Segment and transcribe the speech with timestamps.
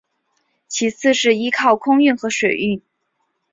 [0.67, 2.81] 其次是依靠空运和水运。